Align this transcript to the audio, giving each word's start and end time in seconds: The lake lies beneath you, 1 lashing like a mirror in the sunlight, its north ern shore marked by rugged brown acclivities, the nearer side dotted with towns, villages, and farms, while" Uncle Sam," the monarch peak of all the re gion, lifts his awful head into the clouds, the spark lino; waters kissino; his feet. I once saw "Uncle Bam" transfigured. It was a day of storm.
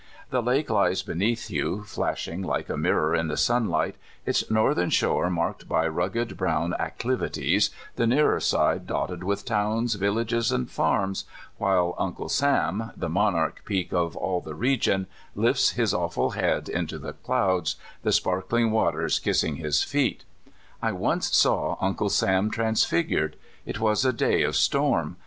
The 0.31 0.41
lake 0.41 0.71
lies 0.71 1.03
beneath 1.03 1.51
you, 1.51 1.85
1 1.85 1.85
lashing 2.07 2.41
like 2.41 2.69
a 2.71 2.75
mirror 2.75 3.13
in 3.13 3.27
the 3.27 3.37
sunlight, 3.37 3.97
its 4.25 4.49
north 4.49 4.79
ern 4.79 4.89
shore 4.89 5.29
marked 5.29 5.69
by 5.69 5.87
rugged 5.87 6.35
brown 6.37 6.73
acclivities, 6.79 7.69
the 7.97 8.07
nearer 8.07 8.39
side 8.39 8.87
dotted 8.87 9.23
with 9.23 9.45
towns, 9.45 9.93
villages, 9.93 10.51
and 10.51 10.71
farms, 10.71 11.25
while" 11.59 11.93
Uncle 11.99 12.29
Sam," 12.29 12.91
the 12.97 13.09
monarch 13.09 13.61
peak 13.63 13.93
of 13.93 14.17
all 14.17 14.41
the 14.41 14.55
re 14.55 14.75
gion, 14.75 15.05
lifts 15.35 15.73
his 15.73 15.93
awful 15.93 16.31
head 16.31 16.67
into 16.67 16.97
the 16.97 17.13
clouds, 17.13 17.75
the 18.01 18.11
spark 18.11 18.51
lino; 18.51 18.69
waters 18.69 19.19
kissino; 19.19 19.57
his 19.57 19.83
feet. 19.83 20.23
I 20.81 20.93
once 20.93 21.31
saw 21.37 21.77
"Uncle 21.79 22.11
Bam" 22.19 22.49
transfigured. 22.49 23.35
It 23.67 23.79
was 23.79 24.03
a 24.03 24.11
day 24.11 24.41
of 24.41 24.55
storm. 24.55 25.17